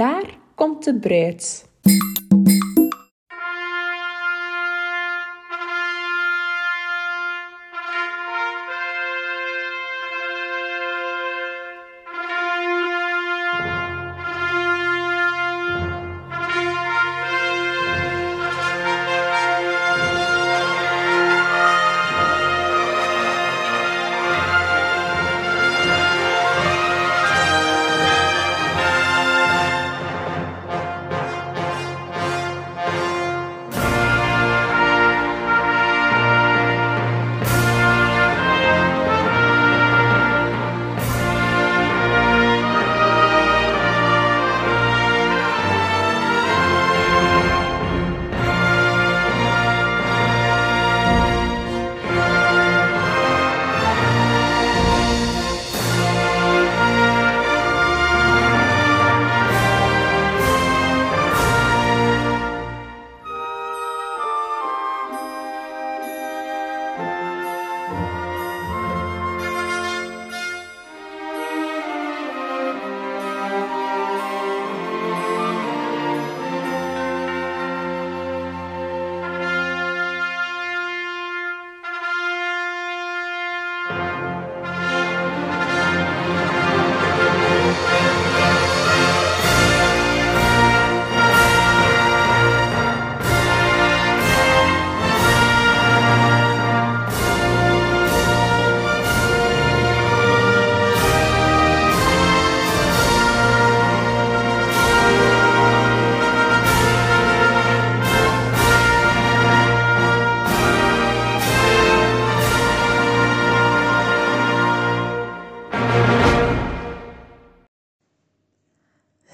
[0.00, 1.69] Daar komt de bruid.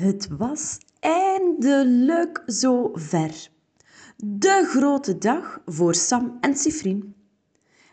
[0.06, 3.49] Het was eindelijk zo ver.
[4.17, 7.15] De grote dag voor Sam en Sifrien.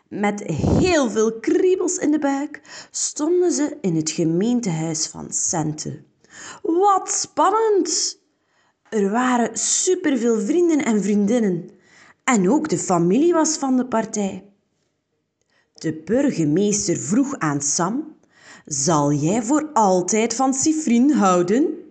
[0.08, 2.60] Met heel veel kriebels in de buik
[2.90, 6.02] stonden ze in het gemeentehuis van Sente.
[6.62, 8.18] Wat spannend!
[8.88, 11.70] Er waren superveel vrienden en vriendinnen.
[12.24, 14.44] En ook de familie was van de partij.
[15.74, 18.16] De burgemeester vroeg aan Sam:
[18.64, 21.82] Zal jij voor altijd van Sifrien houden?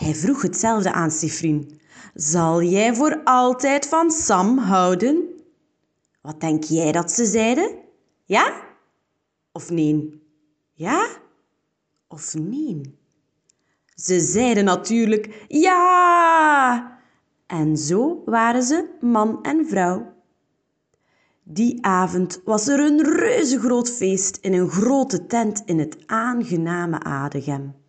[0.00, 1.80] Hij vroeg hetzelfde aan Sifrien.
[2.14, 5.28] Zal jij voor altijd van Sam houden?
[6.20, 7.74] Wat denk jij dat ze zeiden?
[8.24, 8.62] Ja
[9.52, 10.22] of nee?
[10.72, 11.08] Ja
[12.08, 12.98] of nee?
[13.94, 16.98] Ze zeiden natuurlijk ja.
[17.46, 20.12] En zo waren ze man en vrouw.
[21.42, 27.79] Die avond was er een reuzegroot feest in een grote tent in het aangename Adegem.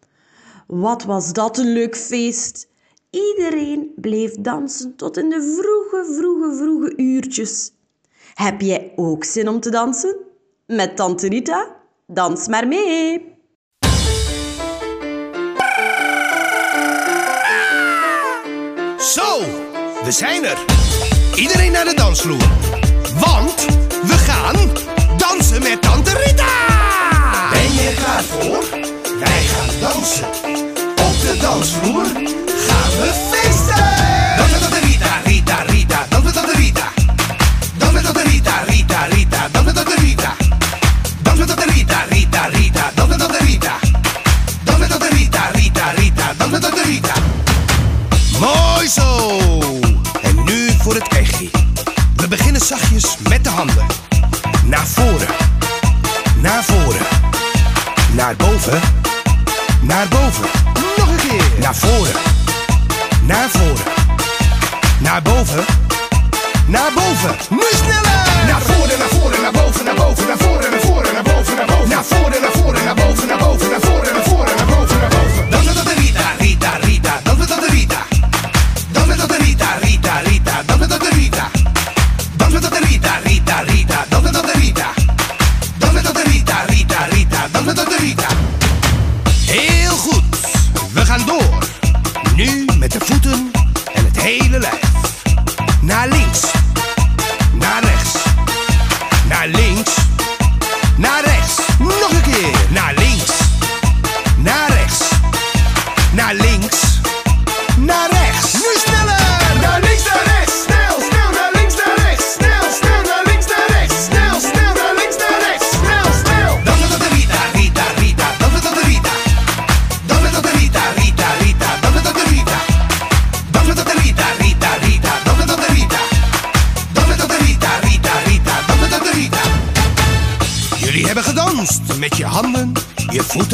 [0.71, 2.67] Wat was dat een leuk feest!
[3.09, 7.71] Iedereen bleef dansen tot in de vroege, vroege, vroege uurtjes.
[8.33, 10.15] Heb jij ook zin om te dansen?
[10.67, 11.75] Met Tante Rita?
[12.07, 13.35] Dans maar mee!
[18.97, 19.39] Zo,
[20.03, 20.65] we zijn er.
[21.35, 22.70] Iedereen naar de dansvloer.
[31.51, 32.05] Dansvloer
[32.67, 33.83] gaan we feesten.
[34.37, 36.05] Dans met Tante Rita, Rita, Rita.
[36.09, 36.87] Dans met Tante Rita.
[37.77, 39.47] Dans met Tante Rita, Rita, Rita.
[39.51, 40.35] Dans met Tante Rita.
[41.21, 42.91] Dans met Tante Rita, Rita, Rita.
[42.95, 43.73] Dans met Tante Rita.
[44.65, 46.33] Rita, Rita, Rita.
[46.83, 47.13] Rita.
[48.39, 49.29] Mooi zo.
[50.21, 51.49] En nu voor het echtje.
[52.15, 53.85] We beginnen zachtjes met de handen.
[54.65, 55.27] Naar voren.
[56.41, 57.05] Naar voren.
[58.13, 58.79] Naar boven.
[59.81, 60.60] Naar boven.
[61.61, 62.13] Naar voren.
[63.25, 63.93] Naar voren.
[64.99, 65.65] Naar boven.
[66.67, 67.35] Naar boven.
[67.49, 68.30] Nu sneller.
[92.45, 93.51] Nu met de voeten
[93.93, 95.23] en het hele lijf.
[95.81, 96.41] Naar links.
[97.53, 98.15] Naar rechts.
[99.27, 99.95] Naar links.
[100.97, 101.55] Naar rechts.
[101.79, 102.55] Nog een keer.
[102.69, 103.31] Naar links.
[104.37, 105.09] Naar rechts.
[106.13, 107.00] Naar links.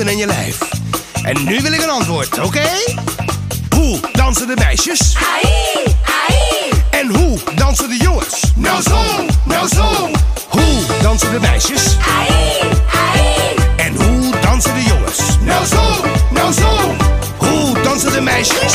[0.05, 0.57] en je lijf.
[1.23, 2.69] En nu wil ik een antwoord, oké?
[3.75, 5.15] Hoe dansen de meisjes?
[5.15, 5.51] Ai,
[6.03, 6.69] ai.
[6.89, 8.41] En hoe dansen de jongens?
[8.55, 8.99] Nou zo,
[9.43, 10.09] nou zo.
[10.49, 11.97] Hoe dansen de meisjes?
[12.17, 12.27] Ai,
[13.13, 13.55] ai.
[13.75, 15.19] En hoe dansen de jongens?
[15.41, 16.95] Nou zo, nou zo.
[17.37, 18.73] Hoe dansen de meisjes?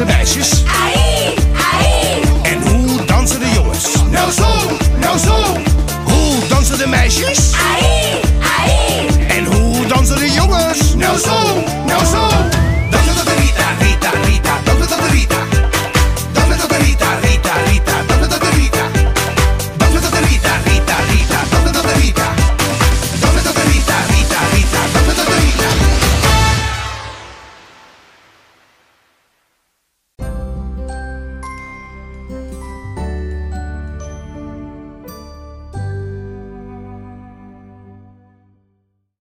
[0.00, 0.99] the matches.